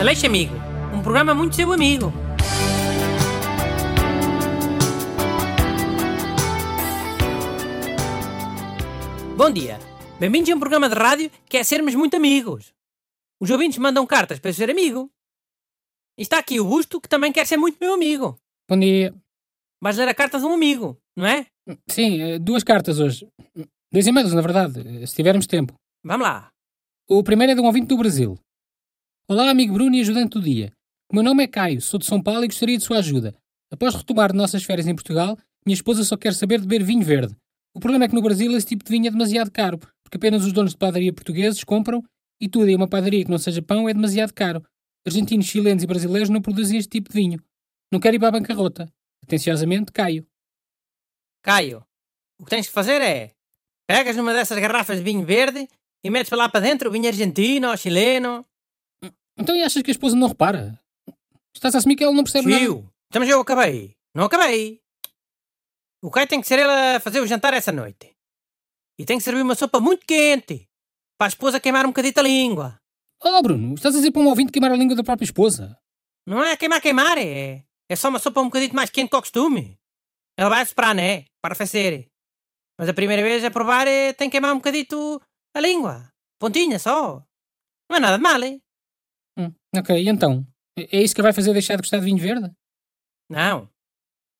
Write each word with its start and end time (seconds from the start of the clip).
Aleixo 0.00 0.26
Amigo, 0.26 0.54
um 0.92 1.02
programa 1.02 1.34
muito 1.34 1.56
seu 1.56 1.72
amigo. 1.72 2.12
Bom 9.36 9.50
dia, 9.50 9.78
bem-vindos 10.18 10.50
a 10.50 10.54
um 10.54 10.58
programa 10.60 10.88
de 10.88 10.94
rádio 10.94 11.30
que 11.48 11.56
é 11.56 11.64
sermos 11.64 11.94
muito 11.94 12.16
amigos. 12.16 12.72
Os 13.40 13.50
ouvintes 13.50 13.78
mandam 13.78 14.06
cartas 14.06 14.38
para 14.38 14.52
ser 14.52 14.70
amigo. 14.70 15.10
E 16.18 16.22
está 16.22 16.38
aqui 16.38 16.60
o 16.60 16.64
Busto, 16.64 17.00
que 17.00 17.08
também 17.08 17.32
quer 17.32 17.46
ser 17.46 17.56
muito 17.56 17.78
meu 17.80 17.94
amigo. 17.94 18.36
Bom 18.68 18.78
dia. 18.78 19.14
Vais 19.82 19.96
ler 19.96 20.08
a 20.08 20.14
carta 20.14 20.38
de 20.38 20.44
um 20.44 20.54
amigo, 20.54 20.96
não 21.16 21.26
é? 21.26 21.46
Sim, 21.88 22.20
eh, 22.20 22.38
duas 22.38 22.62
cartas 22.62 23.00
hoje. 23.00 23.28
Dois 23.92 24.06
e-mails, 24.06 24.32
na 24.32 24.40
verdade, 24.40 25.06
se 25.06 25.14
tivermos 25.14 25.46
tempo. 25.46 25.74
Vamos 26.04 26.26
lá. 26.26 26.50
O 27.08 27.22
primeiro 27.22 27.52
é 27.52 27.54
de 27.54 27.60
um 27.60 27.66
ouvinte 27.66 27.86
do 27.88 27.96
Brasil. 27.98 28.38
Olá, 29.26 29.48
amigo 29.48 29.72
Bruno 29.72 29.96
e 29.96 30.02
ajudante 30.02 30.32
do 30.32 30.42
dia. 30.42 30.70
O 31.10 31.14
meu 31.14 31.24
nome 31.24 31.42
é 31.42 31.46
Caio, 31.46 31.80
sou 31.80 31.98
de 31.98 32.04
São 32.04 32.22
Paulo 32.22 32.44
e 32.44 32.46
gostaria 32.46 32.76
de 32.76 32.84
sua 32.84 32.98
ajuda. 32.98 33.34
Após 33.72 33.94
retomar 33.94 34.34
nossas 34.34 34.62
férias 34.64 34.86
em 34.86 34.94
Portugal, 34.94 35.38
minha 35.64 35.74
esposa 35.74 36.04
só 36.04 36.14
quer 36.14 36.34
saber 36.34 36.60
de 36.60 36.66
beber 36.66 36.84
vinho 36.84 37.02
verde. 37.02 37.34
O 37.74 37.80
problema 37.80 38.04
é 38.04 38.08
que 38.08 38.14
no 38.14 38.20
Brasil 38.20 38.54
esse 38.54 38.66
tipo 38.66 38.84
de 38.84 38.90
vinho 38.90 39.06
é 39.06 39.10
demasiado 39.10 39.50
caro, 39.50 39.78
porque 39.78 40.18
apenas 40.18 40.44
os 40.44 40.52
donos 40.52 40.72
de 40.72 40.76
padaria 40.76 41.10
portugueses 41.10 41.64
compram 41.64 42.04
e 42.38 42.50
tudo 42.50 42.68
em 42.68 42.76
uma 42.76 42.86
padaria 42.86 43.24
que 43.24 43.30
não 43.30 43.38
seja 43.38 43.62
pão 43.62 43.88
é 43.88 43.94
demasiado 43.94 44.34
caro. 44.34 44.62
Argentinos, 45.06 45.46
chilenos 45.46 45.82
e 45.82 45.86
brasileiros 45.86 46.28
não 46.28 46.42
produzem 46.42 46.78
este 46.78 46.90
tipo 46.90 47.08
de 47.08 47.14
vinho. 47.14 47.42
Não 47.90 48.00
quero 48.00 48.16
ir 48.16 48.18
para 48.18 48.28
a 48.28 48.32
bancarrota. 48.32 48.92
Atenciosamente, 49.22 49.90
Caio. 49.90 50.26
Caio, 51.42 51.82
o 52.38 52.44
que 52.44 52.50
tens 52.50 52.66
que 52.66 52.74
fazer 52.74 53.00
é 53.00 53.32
pegas 53.88 54.16
numa 54.16 54.34
dessas 54.34 54.58
garrafas 54.58 54.98
de 54.98 55.02
vinho 55.02 55.24
verde 55.24 55.66
e 56.04 56.10
metes 56.10 56.28
para 56.28 56.36
lá 56.36 56.48
para 56.50 56.60
dentro 56.60 56.90
o 56.90 56.92
vinho 56.92 57.08
argentino 57.08 57.70
ou 57.70 57.76
chileno. 57.78 58.44
Então 59.36 59.54
e 59.54 59.62
achas 59.62 59.82
que 59.82 59.90
a 59.90 59.92
esposa 59.92 60.16
não 60.16 60.28
repara? 60.28 60.78
Estás 61.54 61.74
a 61.74 61.78
assumir 61.78 61.96
que 61.96 62.04
ela 62.04 62.12
não 62.12 62.24
percebe 62.24 62.48
nada? 62.48 62.60
Tio, 62.60 62.90
então 63.08 63.20
mas 63.20 63.28
eu 63.28 63.40
acabei. 63.40 63.96
Não 64.14 64.24
acabei. 64.24 64.80
O 66.02 66.10
Caio 66.10 66.26
tem 66.26 66.40
que 66.40 66.46
ser 66.46 66.58
ele 66.58 66.70
a 66.70 67.00
fazer 67.00 67.20
o 67.20 67.26
jantar 67.26 67.54
essa 67.54 67.72
noite. 67.72 68.14
E 68.98 69.04
tem 69.04 69.18
que 69.18 69.24
servir 69.24 69.42
uma 69.42 69.54
sopa 69.54 69.80
muito 69.80 70.06
quente 70.06 70.68
para 71.18 71.26
a 71.26 71.28
esposa 71.28 71.58
queimar 71.58 71.84
um 71.84 71.88
bocadito 71.88 72.20
a 72.20 72.22
língua. 72.22 72.80
Oh, 73.22 73.42
Bruno, 73.42 73.74
estás 73.74 73.94
a 73.94 73.98
dizer 73.98 74.10
para 74.10 74.20
um 74.20 74.28
ouvinte 74.28 74.52
queimar 74.52 74.70
a 74.70 74.76
língua 74.76 74.94
da 74.94 75.02
própria 75.02 75.24
esposa? 75.24 75.78
Não 76.26 76.42
é 76.42 76.56
queimar, 76.56 76.80
queimar, 76.80 77.18
é. 77.18 77.64
É 77.88 77.96
só 77.96 78.08
uma 78.08 78.18
sopa 78.18 78.40
um 78.40 78.46
bocadito 78.46 78.76
mais 78.76 78.90
quente 78.90 79.10
que 79.10 79.16
o 79.16 79.20
costume. 79.20 79.78
Ela 80.36 80.50
vai 80.50 80.62
esperar, 80.62 80.94
né? 80.94 81.24
Para 81.40 81.54
arrefecer. 81.54 82.08
Mas 82.78 82.88
a 82.88 82.94
primeira 82.94 83.22
vez 83.22 83.44
a 83.44 83.50
provar 83.50 83.86
é, 83.86 84.12
tem 84.12 84.28
que 84.28 84.32
queimar 84.32 84.52
um 84.52 84.58
bocadito 84.58 85.20
a 85.54 85.60
língua. 85.60 86.12
Pontinha 86.38 86.78
só. 86.78 87.24
Não 87.88 87.96
é 87.96 88.00
nada 88.00 88.16
de 88.16 88.22
mal, 88.22 88.42
é? 88.42 88.58
Hum, 89.38 89.52
ok, 89.76 89.96
e 89.96 90.08
então? 90.08 90.46
É 90.78 90.98
é 90.98 91.02
isso 91.02 91.14
que 91.14 91.22
vai 91.22 91.32
fazer 91.32 91.52
deixar 91.52 91.76
de 91.76 91.82
gostar 91.82 91.98
de 91.98 92.04
vinho 92.04 92.18
verde? 92.18 92.50
Não. 93.28 93.70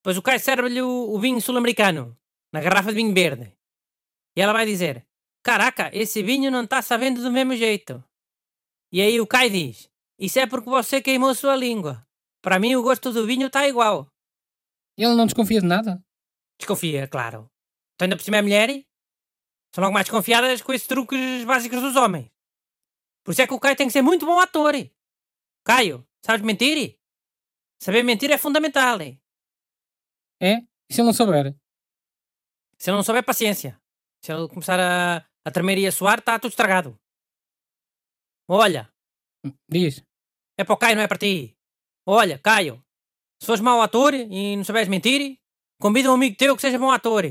Pois 0.02 0.16
o 0.16 0.22
Caio 0.22 0.40
serve-lhe 0.40 0.82
o, 0.82 1.14
o 1.14 1.18
vinho 1.18 1.40
sul-americano, 1.40 2.16
na 2.52 2.60
garrafa 2.60 2.90
de 2.90 2.96
vinho 2.96 3.14
verde. 3.14 3.56
E 4.36 4.40
ela 4.40 4.52
vai 4.52 4.66
dizer: 4.66 5.06
Caraca, 5.42 5.90
esse 5.92 6.22
vinho 6.22 6.50
não 6.50 6.64
está 6.64 6.82
sabendo 6.82 7.22
do 7.22 7.30
mesmo 7.30 7.56
jeito. 7.56 8.02
E 8.92 9.00
aí 9.00 9.20
o 9.20 9.26
Caio 9.26 9.50
diz: 9.50 9.90
Isso 10.18 10.38
é 10.38 10.46
porque 10.46 10.68
você 10.68 11.00
queimou 11.00 11.30
a 11.30 11.34
sua 11.34 11.56
língua. 11.56 12.06
Para 12.42 12.58
mim 12.58 12.74
o 12.76 12.82
gosto 12.82 13.12
do 13.12 13.26
vinho 13.26 13.46
está 13.46 13.66
igual. 13.66 14.06
E 14.98 15.04
ela 15.04 15.14
não 15.14 15.26
desconfia 15.26 15.60
de 15.60 15.66
nada? 15.66 16.04
Desconfia, 16.58 17.08
claro. 17.08 17.50
Então 17.94 18.06
ainda 18.06 18.16
por 18.16 18.22
cima 18.22 18.36
é 18.36 18.42
mulher? 18.42 18.84
São 19.74 19.82
logo 19.82 19.94
mais 19.94 20.06
desconfiadas 20.06 20.62
com 20.62 20.72
esses 20.72 20.86
truques 20.86 21.44
básicos 21.44 21.80
dos 21.80 21.96
homens. 21.96 22.30
Por 23.24 23.32
isso 23.32 23.42
é 23.42 23.46
que 23.46 23.54
o 23.54 23.58
Caio 23.58 23.74
tem 23.74 23.86
que 23.86 23.92
ser 23.92 24.02
muito 24.02 24.26
bom 24.26 24.38
ator. 24.38 24.74
Caio, 25.64 26.06
sabes 26.24 26.44
mentir? 26.44 26.98
Saber 27.82 28.02
mentir 28.02 28.30
é 28.30 28.36
fundamental. 28.36 29.00
É? 30.40 30.58
E 30.88 30.94
se 30.94 31.00
ele 31.00 31.06
não 31.06 31.14
souber? 31.14 31.56
Se 32.78 32.90
ele 32.90 32.96
não 32.96 33.02
souber, 33.02 33.24
paciência. 33.24 33.80
Se 34.22 34.30
ele 34.32 34.46
começar 34.48 34.78
a, 34.78 35.26
a 35.44 35.50
tremer 35.50 35.78
e 35.78 35.86
a 35.86 35.92
suar, 35.92 36.18
está 36.18 36.38
tudo 36.38 36.50
estragado. 36.50 37.00
Olha, 38.46 38.92
Diz. 39.68 40.04
é 40.58 40.64
para 40.64 40.74
o 40.74 40.76
Caio, 40.76 40.96
não 40.96 41.02
é 41.02 41.08
para 41.08 41.18
ti. 41.18 41.56
Olha, 42.06 42.38
Caio, 42.38 42.84
se 43.40 43.46
fores 43.46 43.62
mau 43.62 43.80
ator 43.80 44.12
e 44.12 44.56
não 44.56 44.64
souberes 44.64 44.88
mentir, 44.88 45.40
convida 45.80 46.10
um 46.10 46.14
amigo 46.14 46.36
teu 46.36 46.54
que 46.54 46.60
seja 46.60 46.78
bom 46.78 46.90
ator. 46.90 47.24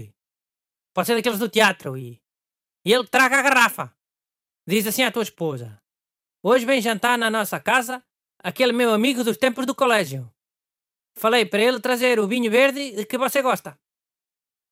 Pode 0.94 1.08
ser 1.08 1.16
daqueles 1.16 1.40
do 1.40 1.50
teatro 1.50 1.96
e, 1.98 2.20
e 2.84 2.92
ele 2.92 3.08
traga 3.08 3.38
a 3.38 3.42
garrafa. 3.44 3.96
Diz 4.68 4.88
assim 4.88 5.04
à 5.04 5.12
tua 5.12 5.24
esposa: 5.24 5.83
Hoje 6.46 6.66
vem 6.66 6.82
jantar 6.82 7.18
na 7.18 7.32
nossa 7.32 7.58
casa 7.58 8.04
aquele 8.38 8.74
meu 8.74 8.94
amigo 8.94 9.24
dos 9.24 9.38
tempos 9.38 9.66
do 9.66 9.74
colégio. 9.74 10.30
Falei 11.18 11.46
para 11.46 11.62
ele 11.62 11.80
trazer 11.80 12.20
o 12.20 12.28
vinho 12.28 12.52
verde 12.52 12.92
de 12.92 13.06
que 13.06 13.18
você 13.18 13.42
gosta. 13.42 13.80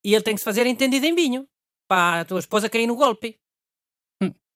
E 0.03 0.13
ele 0.13 0.23
tem 0.23 0.33
que 0.35 0.39
se 0.39 0.45
fazer 0.45 0.65
entendido 0.67 1.05
em 1.05 1.15
vinho, 1.15 1.47
para 1.87 2.21
a 2.21 2.25
tua 2.25 2.39
esposa 2.39 2.69
cair 2.69 2.87
no 2.87 2.95
golpe. 2.97 3.39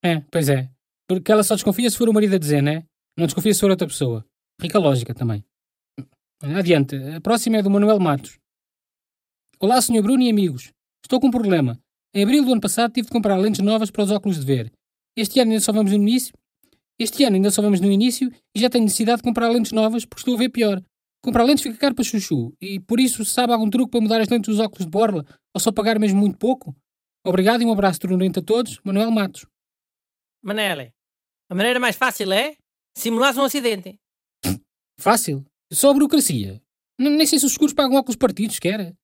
É, 0.04 0.20
pois 0.30 0.50
é. 0.50 0.70
Porque 1.08 1.32
ela 1.32 1.44
só 1.44 1.56
desconfia 1.56 1.90
se 1.90 1.98
for 1.98 2.10
o 2.10 2.14
marido 2.14 2.36
a 2.36 2.40
dizer, 2.40 2.62
né? 2.62 2.86
Não 3.18 3.28
desconfia 3.28 3.54
se 3.54 3.62
for 3.62 3.70
outra 3.70 3.88
pessoa. 3.88 4.26
Rica 4.62 4.78
lógica 4.78 5.14
também. 5.14 5.46
Adiante. 6.42 6.98
A 7.16 7.22
próxima 7.22 7.58
é 7.58 7.64
do 7.64 7.70
Manuel 7.70 8.00
Matos. 8.00 8.38
Olá, 9.58 9.82
Sr. 9.82 10.02
Bruno 10.02 10.22
e 10.22 10.30
amigos. 10.30 10.74
Estou 11.04 11.22
com 11.22 11.28
um 11.28 11.32
problema. 11.32 11.80
Em 12.14 12.24
abril 12.24 12.44
do 12.44 12.52
ano 12.52 12.62
passado 12.62 12.92
tive 12.92 13.08
de 13.08 13.14
comprar 13.14 13.38
lentes 13.38 13.62
novas 13.62 13.90
para 13.90 14.04
os 14.04 14.12
óculos 14.12 14.40
de 14.40 14.46
ver. 14.46 14.72
Este 15.16 15.40
ano 15.40 15.52
ainda 15.52 15.64
só 15.64 15.72
vamos 15.72 15.92
no 15.92 15.98
início. 15.98 16.34
Este 17.00 17.24
ano 17.26 17.36
ainda 17.36 17.52
só 17.52 17.62
vamos 17.62 17.82
no 17.82 17.92
início 17.92 18.32
e 18.56 18.60
já 18.60 18.70
tenho 18.70 18.84
necessidade 18.86 19.18
de 19.18 19.24
comprar 19.24 19.50
lentes 19.50 19.72
novas 19.72 20.06
porque 20.06 20.22
estou 20.22 20.36
a 20.36 20.38
ver 20.38 20.50
pior. 20.50 20.82
Comprar 21.24 21.44
lentes 21.44 21.64
fica 21.64 21.78
caro 21.78 21.96
para 21.96 22.04
chuchu 22.04 22.54
e 22.62 22.80
por 22.80 23.00
isso 23.00 23.26
sabe 23.26 23.52
algum 23.52 23.70
truque 23.70 23.92
para 23.92 24.02
mudar 24.02 24.22
as 24.22 24.30
lentes 24.30 24.48
dos 24.56 24.60
óculos 24.64 24.86
de 24.86 24.92
borla 24.92 25.26
ou 25.54 25.60
só 25.60 25.72
pagar 25.72 26.00
mesmo 26.00 26.20
muito 26.20 26.38
pouco? 26.38 26.76
Obrigado 27.26 27.62
e 27.62 27.66
um 27.66 27.72
abraço 27.72 28.00
tronurento 28.00 28.40
a 28.40 28.44
todos. 28.44 28.80
Manuel 28.84 29.12
Matos. 29.12 29.46
Manele, 30.44 30.94
a 31.50 31.56
maneira 31.56 31.80
mais 31.80 31.96
fácil 31.96 32.32
é 32.32 32.56
simulares 32.96 33.38
um 33.38 33.44
acidente. 33.44 34.00
Fácil. 35.00 35.44
Só 35.74 35.90
a 35.90 35.94
burocracia. 35.94 36.62
N- 37.00 37.10
nem 37.18 37.26
sei 37.26 37.40
se 37.40 37.46
os 37.46 37.54
seguros 37.54 37.74
pagam 37.74 37.98
óculos 37.98 38.16
partidos, 38.16 38.60
quer? 38.60 38.96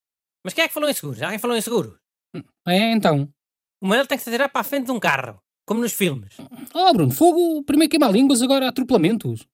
Mas 0.46 0.54
quem 0.54 0.64
é 0.64 0.68
que 0.68 0.74
falou 0.74 0.90
em 0.90 0.94
seguros? 0.94 1.22
Alguém 1.22 1.40
falou 1.40 1.58
em 1.58 1.62
seguros? 1.62 2.00
É, 2.68 2.92
então. 2.94 3.28
O 3.82 3.88
Manele 3.88 4.08
tem 4.08 4.18
que 4.18 4.24
se 4.24 4.30
atirar 4.30 4.50
para 4.50 4.62
a 4.62 4.64
frente 4.64 4.86
de 4.86 4.92
um 4.92 5.00
carro, 5.00 5.42
como 5.72 5.80
nos 5.80 5.94
filmes. 5.94 6.36
Oh, 6.74 6.92
Bruno, 6.92 7.14
fogo, 7.14 7.64
primeiro 7.64 7.90
queima-línguas, 7.90 8.42
agora 8.42 8.68
atropelamentos. 8.68 9.48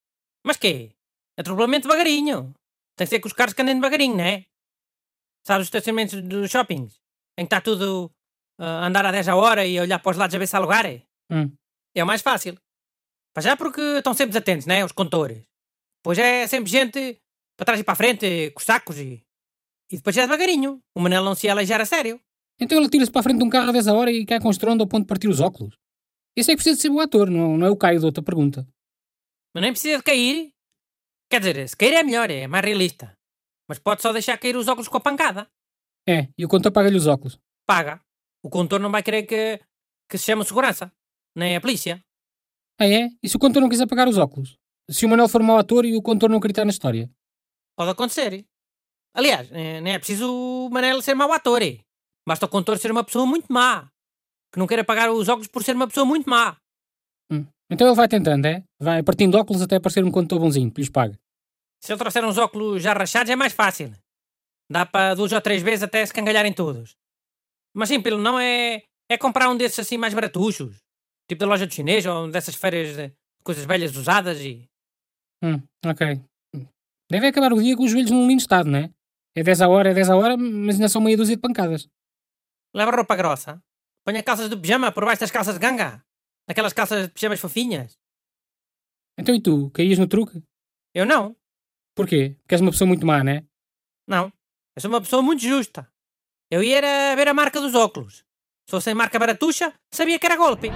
Mas 0.43 0.57
quê? 0.57 0.89
Atropelamento 1.37 1.87
devagarinho. 1.87 2.55
Tem 2.95 3.05
que 3.05 3.09
ser 3.11 3.19
com 3.19 3.27
os 3.27 3.33
carros 3.33 3.53
que 3.53 3.61
andem 3.61 3.75
devagarinho, 3.75 4.17
não 4.17 4.23
é? 4.23 4.43
Sabes 5.45 5.65
os 5.65 5.67
estacionamentos 5.67 6.19
dos 6.23 6.49
shoppings? 6.49 6.99
Em 7.37 7.45
que 7.45 7.53
está 7.53 7.61
tudo 7.61 8.11
ah, 8.59 8.79
a 8.79 8.87
andar 8.87 9.05
a 9.05 9.11
10 9.11 9.27
a 9.27 9.35
hora 9.35 9.63
e 9.63 9.77
a 9.77 9.83
olhar 9.83 9.99
para 9.99 10.09
os 10.09 10.17
lados 10.17 10.33
a 10.33 10.39
ver 10.39 10.47
se 10.47 10.55
há 10.55 10.59
lugar? 10.59 10.87
É 10.87 11.03
Hum. 11.31 11.51
É 11.93 12.03
o 12.03 12.07
mais 12.07 12.23
fácil. 12.23 12.57
Para 13.31 13.43
já 13.43 13.55
porque 13.55 13.81
estão 13.81 14.15
sempre 14.15 14.31
desatentos, 14.31 14.65
né? 14.65 14.83
Os 14.83 14.93
condutores. 14.93 15.43
Pois 16.01 16.17
é 16.17 16.47
sempre 16.47 16.71
gente 16.71 17.21
para 17.55 17.65
trás 17.65 17.79
e 17.79 17.83
para 17.83 17.93
a 17.93 17.95
frente, 17.95 18.49
com 18.55 18.59
os 18.59 18.65
sacos 18.65 18.97
e... 18.97 19.23
E 19.91 19.97
depois 19.97 20.17
é 20.17 20.21
devagarinho. 20.21 20.81
O 20.95 20.99
Manel 20.99 21.23
não 21.23 21.35
se 21.35 21.45
ia 21.45 21.51
aleijar 21.51 21.79
a 21.79 21.85
sério. 21.85 22.19
Então 22.59 22.79
ele 22.79 22.89
tira-se 22.89 23.11
para 23.11 23.19
a 23.19 23.23
frente 23.23 23.37
de 23.37 23.43
um 23.43 23.49
carro 23.49 23.69
a 23.69 23.71
10 23.71 23.87
a 23.87 23.93
hora 23.93 24.11
e 24.11 24.25
cai 24.25 24.39
com 24.39 24.49
estrondo 24.49 24.81
ao 24.81 24.87
ponto 24.87 25.03
de 25.03 25.07
partir 25.07 25.27
os 25.27 25.39
óculos. 25.39 25.77
Esse 26.37 26.51
é 26.51 26.53
que 26.53 26.57
precisa 26.57 26.75
de 26.75 26.81
ser 26.83 26.89
o 26.89 26.99
ator, 26.99 27.31
não, 27.31 27.57
não 27.57 27.65
é 27.65 27.69
o 27.69 27.75
Caio 27.75 27.99
da 27.99 28.05
outra 28.05 28.23
pergunta. 28.23 28.67
Mas 29.55 29.61
nem 29.63 29.71
precisa 29.71 29.97
de 29.97 30.03
cair. 30.03 30.53
Quer 31.31 31.39
dizer, 31.39 31.67
se 31.67 31.75
cair 31.75 31.93
é 31.95 32.03
melhor, 32.03 32.29
é 32.29 32.45
mais 32.47 32.63
realista. 32.63 33.17
Mas 33.67 33.79
pode 33.79 34.01
só 34.03 34.13
deixar 34.13 34.37
cair 34.37 34.55
os 34.55 34.67
óculos 34.67 34.87
com 34.87 34.97
a 34.97 35.01
pancada. 35.01 35.49
É, 36.07 36.29
e 36.37 36.45
o 36.45 36.47
conto 36.47 36.71
paga-lhe 36.71 36.95
os 36.95 37.07
óculos. 37.07 37.39
Paga. 37.65 37.99
O 38.43 38.49
condutor 38.49 38.79
não 38.79 38.91
vai 38.91 39.01
querer 39.01 39.23
que, 39.23 39.59
que 40.09 40.17
se 40.17 40.25
chame 40.25 40.45
segurança. 40.45 40.93
Nem 41.35 41.55
a 41.55 41.61
polícia. 41.61 42.01
Ah, 42.79 42.87
é? 42.87 43.09
E 43.21 43.27
se 43.27 43.35
o 43.35 43.39
contor 43.39 43.61
não 43.61 43.69
quiser 43.69 43.87
pagar 43.87 44.07
os 44.07 44.17
óculos? 44.17 44.57
Se 44.89 45.05
o 45.05 45.09
Manuel 45.09 45.27
for 45.27 45.41
mau 45.41 45.57
ator 45.57 45.85
e 45.85 45.97
o 45.97 46.01
contor 46.01 46.29
não 46.29 46.37
acreditar 46.37 46.63
na 46.63 46.71
história? 46.71 47.11
Pode 47.75 47.91
acontecer. 47.91 48.45
Aliás, 49.13 49.51
eh, 49.51 49.81
nem 49.81 49.93
é 49.93 49.97
preciso 49.99 50.31
o 50.31 50.69
Manel 50.69 51.01
ser 51.01 51.15
mau 51.15 51.33
ator. 51.33 51.61
eh. 51.63 51.79
Basta 52.27 52.45
o 52.45 52.49
condutor 52.49 52.77
ser 52.77 52.91
uma 52.91 53.03
pessoa 53.03 53.25
muito 53.25 53.51
má. 53.51 53.91
Que 54.51 54.59
não 54.59 54.67
queira 54.67 54.83
pagar 54.83 55.11
os 55.11 55.27
óculos 55.27 55.47
por 55.47 55.63
ser 55.63 55.75
uma 55.75 55.87
pessoa 55.87 56.05
muito 56.05 56.29
má. 56.29 56.57
Hum. 57.31 57.45
Então 57.69 57.87
ele 57.87 57.95
vai 57.95 58.07
tentando, 58.07 58.45
é? 58.45 58.63
Vai 58.79 59.03
partindo 59.03 59.35
óculos 59.35 59.61
até 59.61 59.79
parecer 59.79 60.03
um 60.03 60.11
condutor 60.11 60.39
bonzinho, 60.39 60.71
que 60.71 60.81
lhes 60.81 60.89
paga. 60.89 61.17
Se 61.81 61.91
ele 61.91 61.99
trouxer 61.99 62.23
uns 62.25 62.37
óculos 62.37 62.81
já 62.81 62.93
rachados 62.93 63.29
é 63.29 63.35
mais 63.35 63.53
fácil. 63.53 63.91
Dá 64.69 64.85
para 64.85 65.15
duas 65.15 65.31
ou 65.31 65.41
três 65.41 65.61
vezes 65.61 65.83
até 65.83 66.05
se 66.05 66.13
cangalharem 66.13 66.53
todos. 66.53 66.95
Mas 67.73 67.89
sim, 67.89 68.01
pelo 68.01 68.17
não 68.17 68.39
é, 68.39 68.83
é 69.09 69.17
comprar 69.17 69.49
um 69.49 69.57
desses 69.57 69.79
assim 69.79 69.97
mais 69.97 70.13
baratuchos. 70.13 70.75
Tipo 71.29 71.41
da 71.41 71.47
loja 71.47 71.67
do 71.67 71.73
chinês 71.73 72.05
ou 72.05 72.29
dessas 72.29 72.55
feiras 72.55 72.95
de 72.95 73.11
coisas 73.43 73.65
velhas 73.65 73.95
usadas 73.95 74.39
e... 74.41 74.67
Hum, 75.43 75.61
ok. 75.85 76.21
Deve 77.09 77.27
acabar 77.27 77.53
o 77.53 77.61
dia 77.61 77.75
com 77.75 77.83
os 77.83 77.91
joelhos 77.91 78.11
num 78.11 78.27
lindo 78.27 78.41
estado, 78.41 78.69
não 78.69 78.79
é? 78.79 78.89
É 79.35 79.43
10 79.43 79.61
a 79.61 79.69
hora, 79.69 79.91
é 79.91 79.93
10 79.93 80.09
a 80.09 80.15
hora, 80.15 80.35
mas 80.35 80.75
ainda 80.75 80.89
são 80.89 81.01
meia 81.01 81.15
dúzia 81.15 81.35
de 81.35 81.41
pancadas. 81.41 81.87
Leva 82.73 82.91
roupa 82.91 83.15
grossa. 83.15 83.61
Ponha 84.07 84.23
calças 84.23 84.49
de 84.49 84.55
pijama 84.55 84.89
por 84.89 85.03
baixo 85.03 85.19
das 85.19 85.31
calças 85.31 85.55
de 85.55 85.59
ganga. 85.59 86.01
Aquelas 86.47 86.71
calças 86.71 87.07
de 87.07 87.09
pijamas 87.09 87.41
fofinhas. 87.41 87.99
Então 89.19 89.35
e 89.35 89.41
tu, 89.41 89.69
caías 89.71 89.99
no 89.99 90.07
truque? 90.07 90.41
Eu 90.93 91.05
não. 91.05 91.35
Porquê? 91.93 92.37
Porque 92.39 92.55
és 92.55 92.61
uma 92.61 92.71
pessoa 92.71 92.87
muito 92.87 93.05
má, 93.05 93.21
né? 93.21 93.43
Não. 94.07 94.31
Eu 94.77 94.81
sou 94.81 94.89
uma 94.89 95.01
pessoa 95.01 95.21
muito 95.21 95.41
justa. 95.43 95.91
Eu 96.49 96.63
ia 96.63 96.77
era 96.77 97.17
ver 97.17 97.27
a 97.27 97.33
marca 97.33 97.59
dos 97.59 97.75
óculos. 97.75 98.23
Se 98.65 98.71
fosse 98.71 98.93
marca 98.93 99.19
baratuxa, 99.19 99.73
sabia 99.91 100.17
que 100.17 100.25
era 100.25 100.37
golpe. 100.37 100.69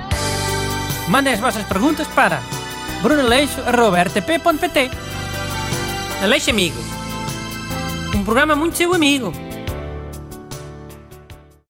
Mandem 1.09 1.31
as 1.31 1.39
vossas 1.39 1.65
perguntas 1.65 2.09
para 2.09 2.41
brunaleixo.rtp.pt 3.01 4.89
Aleixo 6.21 6.49
Amigos. 6.49 6.83
Um 8.13 8.25
programa 8.25 8.57
muito 8.57 8.75
seu 8.75 8.93
amigo. 8.93 9.31